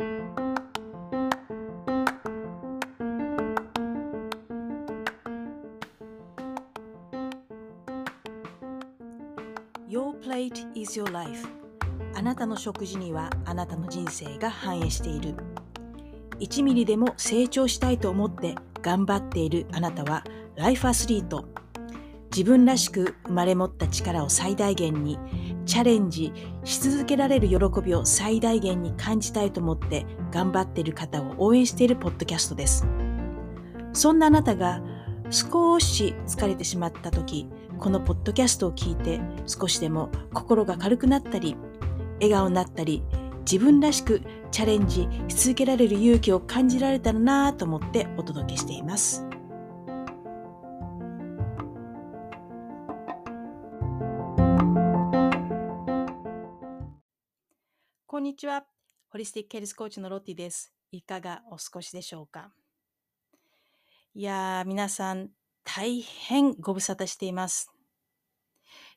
[0.00, 0.06] Your
[10.22, 11.48] plate is your life.
[12.14, 15.34] あなたの食事にはあなたの人生が反映している。
[16.38, 20.22] 1ミリでも成長したいと思って頑張っているあなたは
[20.54, 21.48] ライフアスリート
[22.30, 25.18] 自分らしく生まれ持った力を最大限に
[25.68, 26.32] チャレンジ
[26.64, 32.86] し続けられる喜びを最大限に感じたいと思って頑張っている方を応援しているポッドキャストです
[33.92, 34.82] そんなあなたが
[35.28, 41.54] 少し疲れてしまった時このポッドキャストを聞いて少しでも心が軽くなったり
[42.14, 43.04] 笑顔になったり
[43.40, 49.27] 自分らしくチャレンジし続けられる勇気を感じられたらなぁと思ってお届けしています。
[58.18, 58.64] こんにちは。
[59.12, 60.72] ホリスティックケルスコーチのロッティです。
[60.90, 62.50] いかがお過ごしでしょうか？
[64.12, 65.28] いやー、皆さん
[65.62, 67.70] 大変ご無沙汰しています。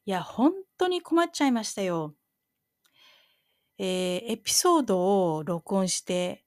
[0.08, 2.16] いや、本当に困っちゃいましたよ。
[3.78, 6.44] えー、エピソードを録音して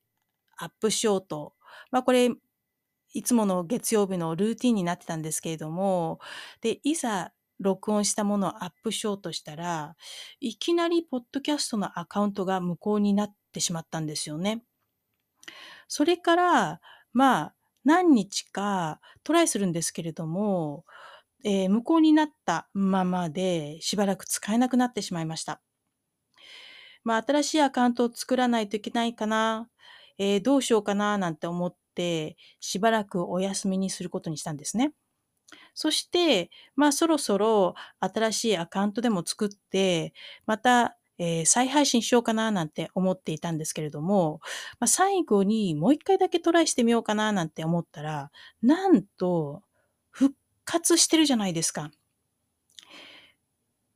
[0.56, 1.54] アップしようと。
[1.92, 2.28] まあこれ、
[3.12, 6.18] いつもの月曜日のルーティンになってたんですけれども、
[6.60, 9.96] で、いざ録音したものをアップしようとしたら、
[10.40, 14.64] いきなりポッドキャストのアカウントが無効になってしまったんですよね。
[15.88, 16.80] それから、
[17.12, 20.84] まあ、何日かトライするんですけれども、
[21.44, 25.60] えー、無効になったままでしばらく使えなくなってしまいました。
[27.04, 29.68] まあ、新しいアカウントを作らないといけないかな、
[30.18, 34.94] えー、どうしようかななんて思って、しばらくお休みにすることにしたんですね。
[35.74, 40.14] そして、まあそろそろ新しいアカウントでも作って、
[40.46, 44.40] また、えー、再配信しようかななんて思っていたんですけれども、
[44.80, 48.30] まあ、最後にもう一回だけトライしてみようかななんて思ったら、
[48.62, 49.62] なんと
[50.10, 51.90] 復活してるじゃないですか。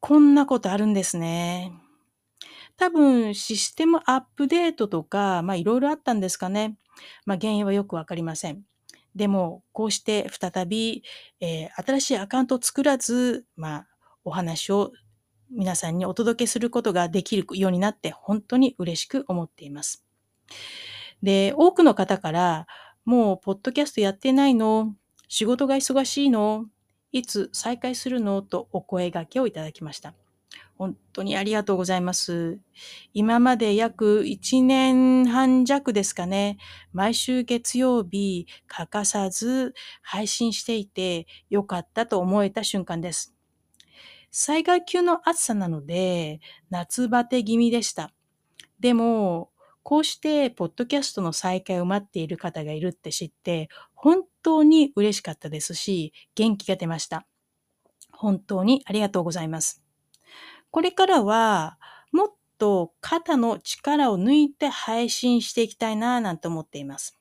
[0.01, 1.73] こんなことあるんですね。
[2.77, 6.77] 多分システムアップデートとか、まあいろいろあったんですかね。
[7.27, 8.63] まあ原因はよくわかりません。
[9.19, 11.03] でも、こうして再び、
[11.41, 13.87] えー、新しいアカウントを作らず、まあ、
[14.25, 14.93] お話を
[15.51, 20.07] 皆さんにお届けすることができるようになって本当に嬉しく思っています。
[21.21, 22.67] で、多くの方から、
[23.05, 24.95] もう、ポッドキャストやってないの？
[25.27, 26.67] 仕事が忙しいの？
[27.11, 28.41] いつ再開するの？
[28.43, 30.15] とお声掛けをいただきました。
[30.79, 32.61] 本当にありがとうございます。
[33.13, 36.59] 今まで約1年半弱ですかね、
[36.93, 43.35] 毎週月曜日欠かさず配信していてよかったと思えた瞬間です。
[44.31, 46.41] 災害級の暑さなので
[46.71, 48.13] 夏バテ気味でした。
[48.81, 49.51] でも、
[49.83, 57.27] こうしてポッドキャストの再開を待っている方がいるって知って本当に嬉しかったですし元気が出ました。
[58.13, 59.88] 本当にありがとうございます。
[60.71, 61.79] これからは、
[62.13, 67.19] もっと肩の力を抜いて配信していきたいなぁなんて思っています。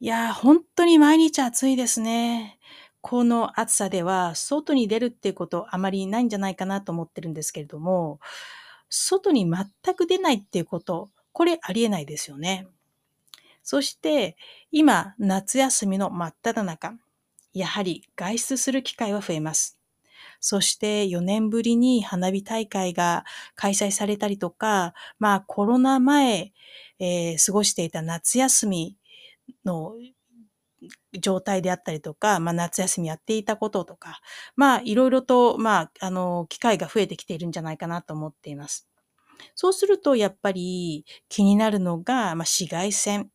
[0.00, 2.58] いやー、本当に毎日暑いですね。
[3.00, 8.20] この暑さでは、外に出るっていうことあまりないんじゃないかなと思ってるんですけれども、
[8.90, 12.68] 外に全く出ないっていうこと、これありえないですよね。
[13.62, 14.36] そして、
[14.70, 16.98] 今、夏休みの真っ只中、
[17.52, 19.77] やはり外出する機会は増えます。
[20.40, 26.52] そして4年ぶりに花火大会が開催されたりとか、まあコロナ前、
[26.98, 28.96] えー、過ごしていた夏休み
[29.64, 29.94] の
[31.20, 34.20] 状態であったりとか、まあ夏休みやっていたこととか、
[34.56, 38.88] まあいろいろと、まあ、あの、機会が増えてきているんじゃないかなと思っています。
[39.54, 43.30] そうすると、やっぱり気になるのが、まあ、紫外線。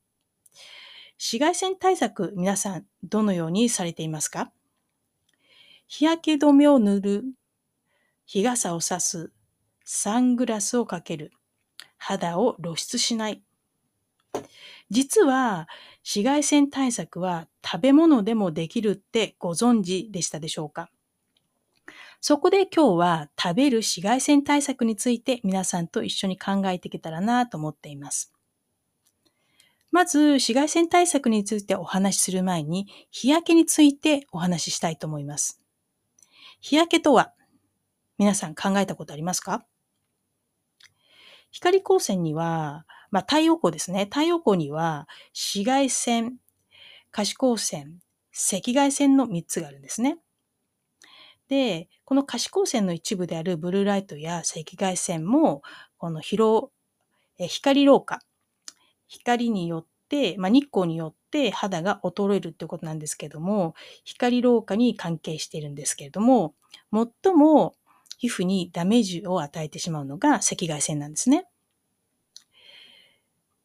[1.18, 4.52] 紫外線対策、皆さん、どのようにされていますか？
[5.96, 7.24] 日焼け止めを塗る、
[8.26, 9.32] 日傘を差す、
[9.86, 11.32] サングラスをかける、
[12.00, 13.44] 肌を露出しない。
[14.90, 20.90] 実は紫外線対策は食べ物でもできるってご存知でしたでしょうか？
[22.22, 28.34] そこで今日は食べる紫外線対策について皆さんと一緒に考えていけたらなと思っています。
[29.92, 35.60] まず紫外線対策についてお話しする前に日焼けについてお話ししたいと思います。
[36.64, 37.34] 日焼けとは、
[38.18, 39.66] 皆さん考えたことありますか？
[41.52, 44.06] 光光線には、まあ、太陽光ですね。
[44.06, 46.38] 太陽光には紫外線、
[47.12, 48.00] 可視光線、
[48.32, 50.20] 赤外線の3つがあるんですね。
[51.50, 55.64] で、この可視光線の一部であるブルーライトや赤外線も、
[55.98, 56.72] この疲労、
[57.38, 58.22] 光老化。
[59.10, 66.54] 光によって、まあ、日光によってて肌が衰えるっていうことなんですけども、光老化に関係しているんですけれども、
[66.94, 67.74] 最も
[68.20, 71.48] 皮膚にダメージを与えてしまうのが赤外線なんですね。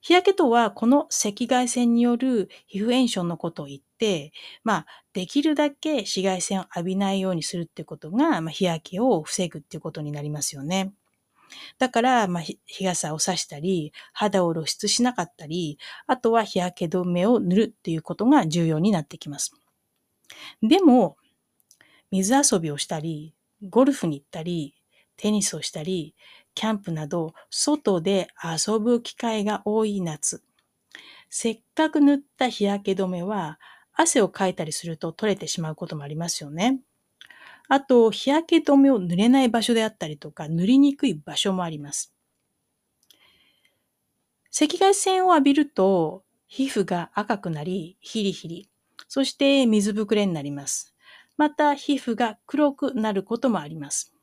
[0.00, 4.32] 日焼けとは、この赤外線による皮膚炎症のことを言って、
[4.64, 10.94] まあ、できるだけ紫外線を浴びないようにするってことが、まあ、日焼けを防ぐっていうことになりますよね。
[11.78, 19.52] だから、まあ、日傘を差したり、肌を露出しなかったり、あとは日焼け止めを塗るっていうことが重要になってきます。
[20.62, 21.16] でも、
[22.10, 23.34] 水遊びをしたり、
[23.68, 24.74] ゴルフに行ったり、
[25.16, 26.14] テニスをしたり、
[26.54, 30.42] キャンプなど、外で遊ぶ機会が多い夏。
[31.30, 33.60] せっかく塗った日焼け止めは、
[33.92, 36.80] 汗をかいたりすると取れてしまうこともありますよね。
[37.68, 42.14] あと、日焼け止めを塗れない場所であったりとか、塗りにくい場所もあります。
[44.50, 48.70] 赤外線を浴びると、皮膚が赤くなり、ヒリヒリ、
[49.06, 50.94] そして水ぶくれになります。
[51.36, 54.14] また、皮膚が黒くなることもあります。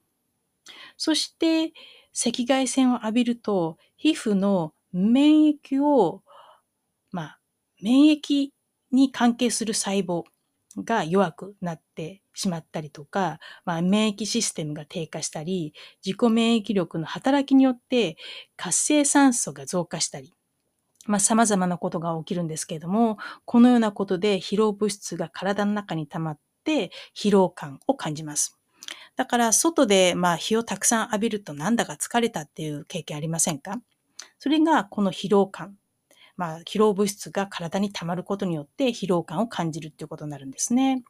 [0.98, 1.72] そして、
[2.14, 6.24] 赤外線を浴びると、皮膚の免疫を、
[7.12, 7.40] まあ、
[7.82, 8.50] 免疫
[8.92, 10.24] に関係する細胞
[10.78, 15.74] が弱くなってしまったりとか、まあ、免疫システムが低下したり、
[16.06, 18.18] 自己免疫力の働きによって
[18.56, 20.34] 活性酸素が増加したり、
[21.08, 28.60] まあ、様々なことが起きるんですけれども、このようなことで疲労物質が体の中に溜まって疲労感を感じます。
[29.16, 33.80] だから、外で、まあ、日をたくさん浴びるとなんだか疲れたっていう経験ありませんか？
[34.40, 35.78] それが、この疲労感。
[36.38, 41.02] まあ、疲労物質が体に溜まることによって疲労感を感じるっていうことになるんですね。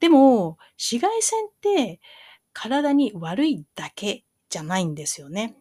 [0.00, 2.00] でも、紫外線って
[2.52, 5.56] 体に悪いだけじゃないんですよね。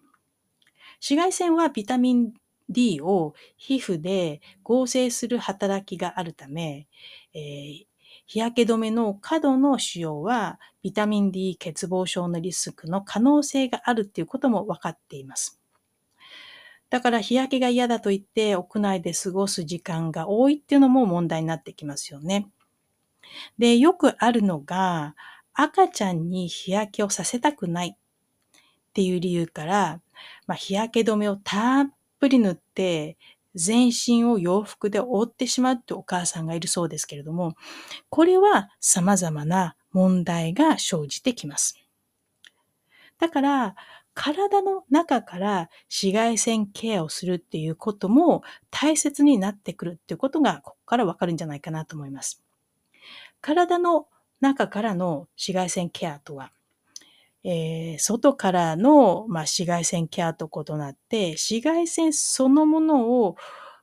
[1.00, 2.34] 紫外線はビタミン
[2.70, 6.88] D を皮膚で合成する働きがあるため、
[7.34, 7.86] えー
[8.28, 15.62] 日焼け止めの過度の使用はビタミン D 欠乏症のリスクの可能性があるっていうことも分かっています。
[16.90, 22.50] だから日焼けが嫌だと言って屋内で過ごす時間が多いっていうのも問題になってきますよね。
[23.58, 25.16] で、よくあるのが
[25.54, 27.98] 赤ちゃんに日焼けをさせたくないっ
[28.94, 30.02] ていう理由から、
[30.48, 31.88] まあ、日焼け止めをたっ
[32.20, 33.18] ぷり塗って
[33.56, 37.56] 全身を洋服で覆ってしまうってお母さんがいるそうですけれども、
[38.10, 41.80] これは様々な問題が生じてきます。
[43.18, 43.76] だから、
[44.14, 52.45] 体の中から紫外線ケアをするっていうことも大切になってくるっていうことがここからわかるんじゃないかなと思います。
[53.46, 54.08] 体の
[54.42, 56.52] 中からの紫外線ケアとは、
[57.44, 63.36] えー、外からの、まあ、紫外線ケアと異なって、紫外線そのものを、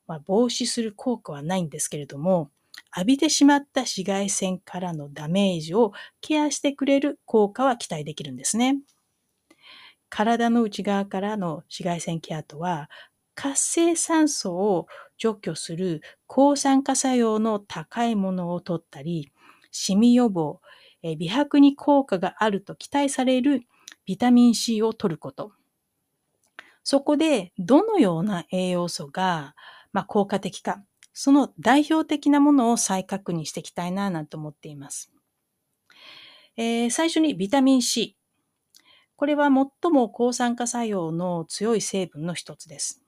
[0.08, 2.50] まあ、防止する効果はないんですけれども、
[2.96, 8.78] 浴びてしまった紫外線からのダメージをケアしてくれる効果は期待できるんですね。
[10.08, 12.90] 体の内側からの紫外線ケアとは、
[13.36, 14.88] 活性酸素を
[15.18, 19.31] 除去する抗酸化作用の高いものを取ったり、
[19.72, 20.60] シミ予防、
[21.02, 23.62] え美白に効果があると期待される
[24.06, 25.52] ビタミン C を取ること。
[26.84, 29.54] そこでどのような栄養素が、
[29.92, 30.82] まあ、効果的か、
[31.12, 35.12] その代表的なものを再確認していきたいななんて思っています。
[36.56, 38.16] えー、最初にビタミン C。
[39.16, 43.01] これは最も抗酸化作用の強い成分の一つです。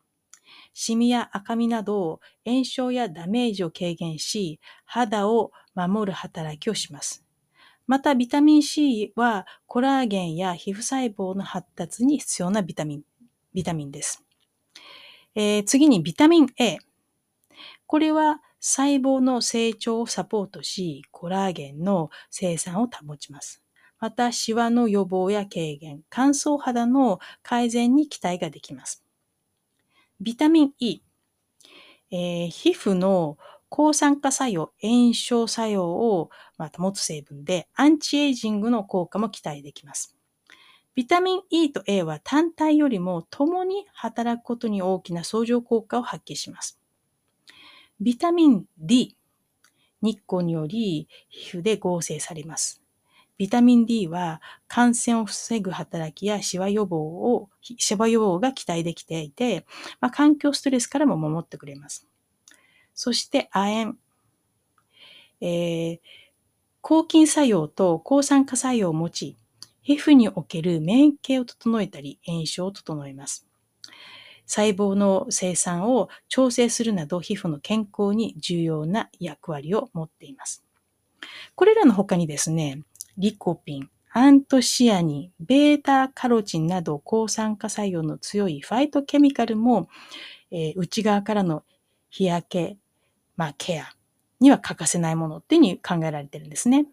[0.74, 7.24] シミや赤みなど炎症やダメージを軽減し、肌を守る働きをします。
[7.86, 13.02] またビタミン C はコラーゲンや皮膚細胞の発達に必要なビタミン、
[13.54, 14.24] ビタミンです。
[15.34, 16.78] えー、次にビタミン A。
[17.86, 23.62] これは細胞の成長をサポートし、コラーゲンの生産を保ちます。
[24.00, 29.03] また、シワの予防や軽減、乾燥肌の改善に期待ができます。
[30.20, 31.00] ビタミン E。
[32.10, 36.30] えー、皮膚の抗酸化作用、炎症作用を
[36.78, 40.14] 保つ成分で、アンチエイジングの効果も期待できます。
[40.94, 46.78] ビタミン E と A は単体よりも共に働くことに大きな相乗効果を発揮します。
[48.00, 49.16] ビタミン D。
[50.02, 52.83] 日光により皮膚で合成されます。
[53.36, 59.66] ビタミン D は感染を防ぐ働きやシワ予防を、シワ予防が期待できていて、
[60.00, 62.06] まあ、環境ストレスからも守ってくれます。
[62.94, 63.98] そして亜鉛。
[65.40, 66.00] えー、
[66.80, 69.36] 抗菌作用と抗酸化作用を持ち、
[69.82, 73.46] 皮膚における免疫系を整えたり、炎症を整えます。
[74.46, 80.64] 細胞の生産を調整するなど皮膚の健康に重要な役割を持っています。
[81.54, 82.82] これらの他にですね、
[83.18, 89.88] リコピン、アントシアニン、ベータカロチンなど抗酸化作用の強いファイトケミカルも、
[90.50, 91.64] えー、内側からの
[92.10, 92.76] 日焼け、
[93.36, 93.94] まあ、ケア
[94.40, 96.86] には欠かせないものっていうふうに考えられてるんですね。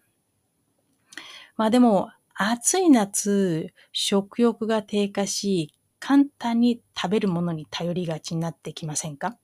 [1.56, 9.36] まあでも、暑い夏、食欲が低下し、簡単に食べるものに頼りがちになってきませんか？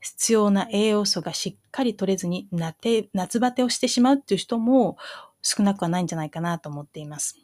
[0.00, 4.96] 必要な栄養素がしっかり取れずに夏バテをしてしまうっていう人も
[5.42, 7.38] 少なくはないんじゃないかなと思っています。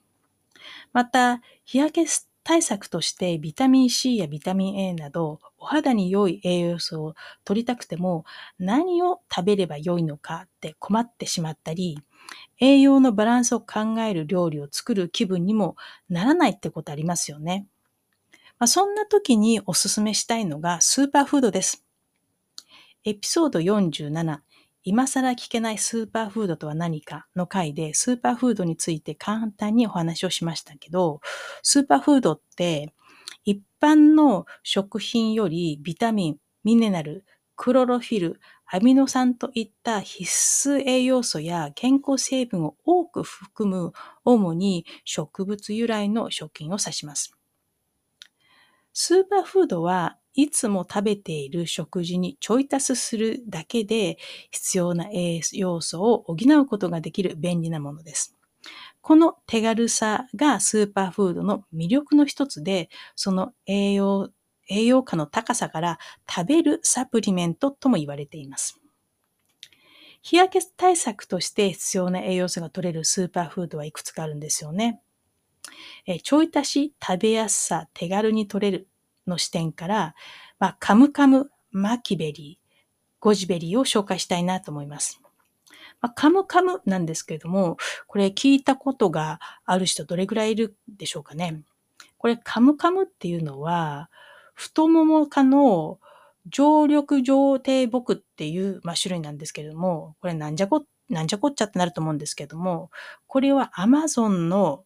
[0.92, 2.06] また、日焼け
[2.44, 8.26] 対策としてビタミン C やビタミン A などお肌に良い栄養素を取りたくても
[8.58, 11.98] 何を食べれば良いのかって困ってしまったり
[12.60, 15.76] 栄養のバランスを考える料理を作る気分にも
[16.10, 17.66] ならないってことありますよね。
[18.58, 21.84] まあ、そんな時におすすめしたいのがスーパーフードです。
[23.04, 24.40] エピソード47
[24.86, 31.20] 今更聞けないスーパーフードとは何かの回でスーパーフードについて簡単にお話をしましたけど、
[31.62, 32.92] スーパーフードって
[33.44, 37.24] 一般の食品よりビタミン、ミネラル、
[37.56, 40.30] クロロフィル、アミノ酸といった必
[40.68, 43.92] 須栄養素や健康成分を多く含む
[44.24, 47.32] 主に植物由来の食品を指します。
[48.92, 54.18] スーパーフードはいつも食べている食事にちょい足しするだけで
[54.50, 58.36] 必要な栄養素を補うことができる便利なものです。
[59.00, 64.30] この手軽さがスーパーフードの魅力の一つで、その栄養、
[64.68, 65.98] 栄養価の高さから
[66.28, 68.80] 食べるサプリメントとも言われています。
[70.22, 75.00] 日焼け対策として必要な栄養素が取れるスーパーフードはいくつかあるんですよね。
[76.06, 78.88] えちょい足し食べやすさ、手軽に取れる
[79.26, 80.14] の視点から、
[80.58, 82.64] まあ、カムカム、マキベリー、
[83.20, 85.20] ゴジベリーを紹介したいなと思います。
[86.00, 91.62] まあ、カムカムなんですけれども、これ聞いたことがある人どれぐらいいるでしょうかね。
[92.18, 94.10] これカムカムっていうのは、
[94.54, 95.98] フトモモ科の
[96.46, 102.90] 常緑上低木っていう、まあ、種類なんですけれども、これなんじゃこ、なんじゃこっちゃってなると思うんですけれども、
[103.26, 104.84] これはアマゾンの、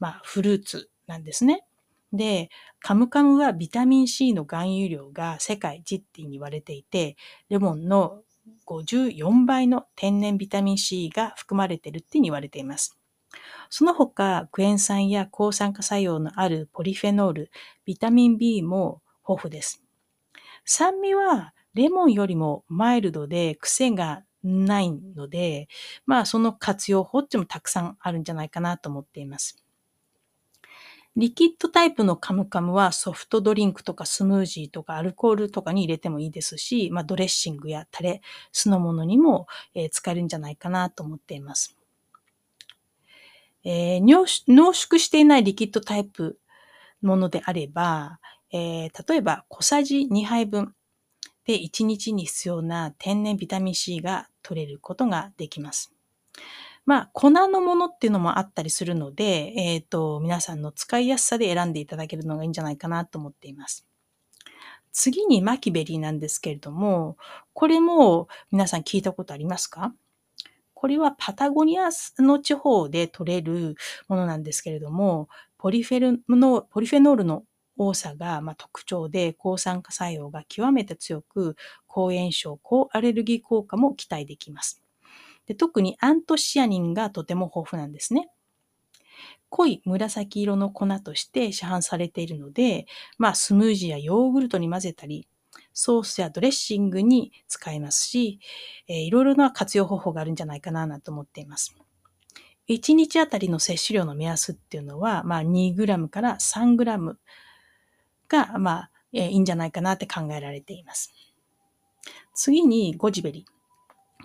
[0.00, 1.64] まあ、フルーツなんですね。
[2.12, 2.50] で、
[2.80, 7.16] カムカムはビタミン C の含有量が世界一って言われていて、
[7.48, 8.22] レモンの
[8.64, 12.98] 54倍の天然ビタミン C が含まれているって言われています。
[13.70, 17.50] その他、クエン酸や抗酸化作用のあるポリフェノール、
[17.84, 19.82] ビタミン B も豊富です。
[20.64, 25.68] 酸味はレモンよりもマイルドで癖がないので、
[26.06, 29.64] まあその活用法っていうのもたくさんあるんじゃないかなと思っています。
[31.18, 38.22] リキッドタイプのカムカムはソフトドリンクとかスムージーとかアルコールとかに入れてもいいですし、まあ、ドレッシングやタレ、
[38.52, 41.76] 酢の物にも、え、使えるんじゃないかなと思っています。
[43.64, 46.38] えー、濃縮していないリキッドタイプ
[47.02, 48.20] ものであれば、
[48.52, 50.72] えー、例えば小さじ2杯分
[51.44, 55.92] で1日に必要な天然ビタミン C が取れることができます。
[56.88, 63.86] まあ、粉のものっていうのもあったりするので、えっ、ー、と、皆さんの使いやすさで選んでいただけるのがいいんじゃないかなと思っています。
[64.90, 67.18] 次にマキベリーなんですけれども、
[67.52, 69.92] これも皆さん聞いたことありますか？
[70.72, 71.90] これはパタゴニア
[72.20, 73.74] の地方で取れる
[74.08, 75.28] ものなんですけれども、
[75.58, 77.44] ポリフェルのポリフェノールの
[77.76, 81.54] 多さがま特徴で抗酸化作用が極めて強く、
[81.86, 84.82] 抗炎症、抗アレルギー効果も期待できます。
[85.48, 88.28] で特にアントシアニンがとても豊富なんですね。
[89.48, 92.86] 濃い紫色の粉として市販されているので、
[93.16, 95.26] まあ、スムージーやヨーグルトに混ぜたり、
[95.72, 98.40] ソースやドレッシングに使えますし、
[98.88, 101.74] えー、いろいろな活用方法があるんじゃないかななと思っています。
[102.68, 107.16] 1日あたりの摂取量の目安っていうのは、まあ、2g から 3g
[108.28, 111.14] が、まあ、えー、いいんじゃないかなって考えられています。
[112.34, 113.57] 次にゴジベリー。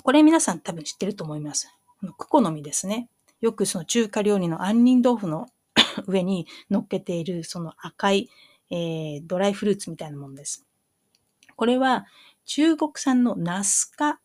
[0.01, 1.73] これ皆さん多分知ってると思います。
[2.17, 3.09] クコの実ですね。
[3.41, 5.47] よくその中華料理の杏仁豆腐の
[6.07, 8.29] 上に乗っけているその赤い、
[8.69, 10.65] えー、ドライフルーツみたいなものです。
[11.55, 12.05] これは
[12.45, 14.19] 中国産のナス科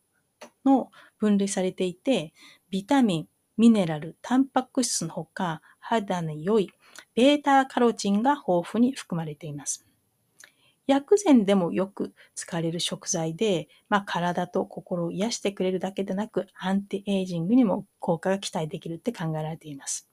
[0.64, 2.32] の分類されていて、
[2.70, 6.70] ビタミン、ミネラル、タンパク質のほか、肌に良い
[7.14, 9.87] ベータカロチンが豊富に含まれています。
[10.88, 20.08] 薬膳でもよく使われる食材で、まあ、体と心を癒してくれるだけでなく、アンティエイジングにも効果が期待できるって考えられています。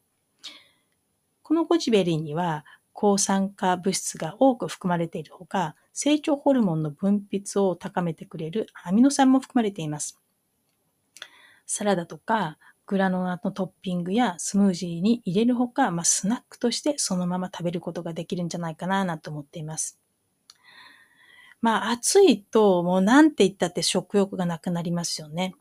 [1.41, 10.19] このゴチベリーには、抗酸化物質が多く含まれているほか、成長ホルモンの分泌を高めてくれるアミノ酸も含まれています。
[11.65, 19.99] サラダとかグラノーラのトッピングやスムージーに入れるほか、まあ、スナックとしてそのまま食べることができるんじゃないかなと思っています。
[21.65, 25.55] まあ暑いともうなんて言ったって食欲がなくなりますよね。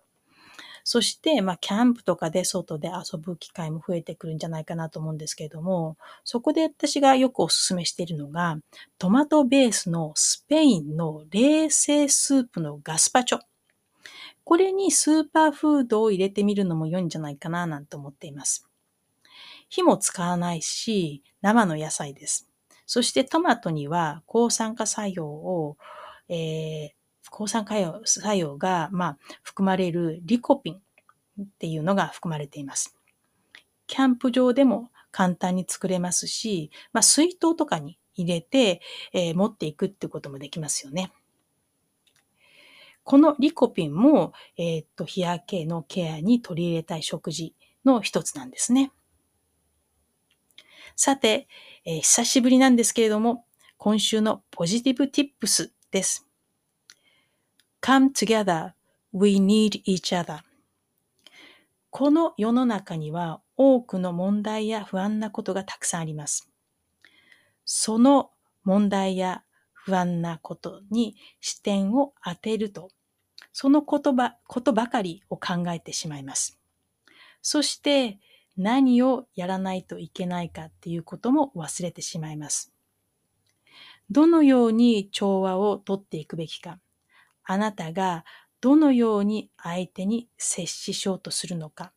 [0.87, 8.59] そして、まあ、キャンプとかで外で遊ぶ機会も増えてくるんじゃないかなと思うんですけれども、そこで私がよくお勧めしているのが、
[8.99, 13.39] トマトベースのスペインの冷製スープのガスパチョ。
[14.45, 18.69] これにスーパーフードを入れてみるのも良いんじゃないかななんて思っています。
[19.71, 22.47] 火も使わないし、生の野菜です。
[22.87, 25.77] そしてトマトには抗酸化作用を、
[26.29, 26.91] えー、
[27.31, 30.75] 抗酸化作用が、まあ、含まれるリコピン
[31.43, 32.97] っていうのが含まれています。
[33.87, 38.81] キャンプ場でも簡単に作れますし、まあ、水筒とかに入れて、
[39.13, 41.13] えー、持っていくってこともできますよね。
[43.03, 47.55] このリコピンも、えー、っと、日焼けのケアに取り入れたい食事
[47.85, 48.93] の一つなんですね。
[50.97, 51.49] さて、
[51.85, 53.45] えー、久しぶりなんですけれども、
[53.77, 56.27] 今週のポジティブティップスです。
[57.81, 58.73] Come together.
[59.13, 60.41] We need each other.
[61.91, 66.51] この世の中には多くの問題や不安なことがたくさんあります。
[67.65, 68.33] その
[68.65, 72.91] 問題や不安なことに視点を当てると、
[73.53, 76.59] その言葉、ことばかりを考えてしまいます。
[77.41, 78.19] そして
[78.57, 82.74] 何をやらないといけないかっていうことも忘れてしまいます。
[84.11, 86.81] どのように調和をとっていくべきか、
[87.45, 88.25] あなたが
[88.61, 91.93] どのように相手に接ししようとするのか、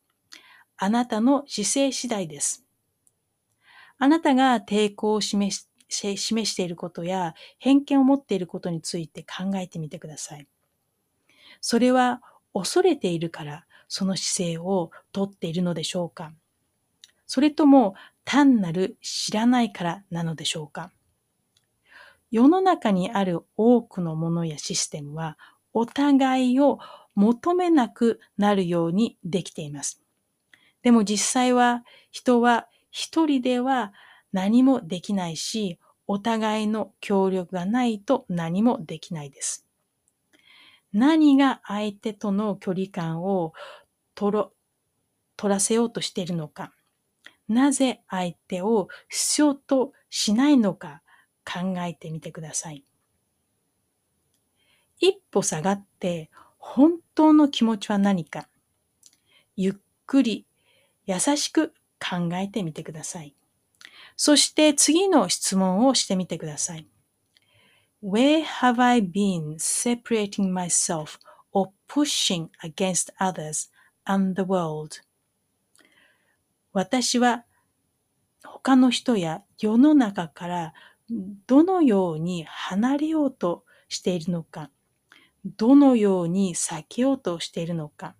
[0.76, 2.64] あなたの姿勢次第です。
[3.98, 10.46] あなたが抵抗を示し示していることや偏見を持っていることについて考えてみてください。
[11.60, 12.22] それは
[12.52, 16.32] 恐れているからその姿勢をとっているのでしょうか
[17.26, 17.94] それとも
[18.24, 20.92] 単なる知らないからなのでしょうか
[22.30, 25.38] 世の中にある多くのものやシステムは
[25.72, 26.78] お互いを
[27.14, 30.02] 求めなくなるようにできています。
[30.82, 33.92] でも実際は人は一人では
[34.32, 39.66] 何もできないし、お互いの協力がないと何もできないです。
[40.92, 43.52] 何が相手との距離感を
[44.14, 44.48] 取
[45.42, 46.72] らせようとしているのか、
[47.48, 51.02] なぜ相手を必要としないのか
[51.48, 52.84] 考えてみてください。
[55.00, 58.48] 一歩下がって本当の気持ちは何か、
[59.56, 59.74] ゆっ
[60.06, 60.46] くり
[61.06, 63.34] 優しく考えてみてください。
[64.16, 66.86] そして次の質問をしてみてください。
[68.02, 71.18] Where have I been separating myself
[71.52, 73.70] or pushing against others
[74.04, 75.00] and the world?
[76.72, 77.44] 私は
[78.44, 80.74] 他の人や世の中から
[81.10, 84.70] どのように離れようとしているのか、
[85.44, 88.14] どのように避けようとしているのか、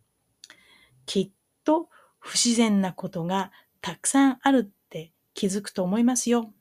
[1.07, 1.31] きっ
[1.64, 6.53] と不自然なことがたくさんあるって気づくと思いますよ。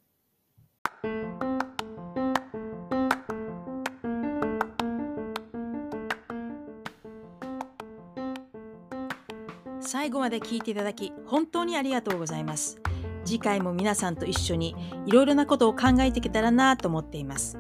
[9.80, 12.78] 最後まで聞いていただき本当にありがとうございます。
[13.28, 17.58] 次回も皆さんと一緒にいろいろなことを考えていけたらなと思っています。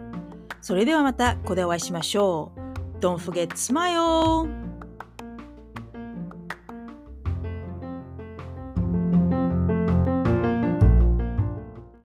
[0.61, 2.99] それではまたここでお会いしましょう。
[2.99, 4.66] Don't forget smile!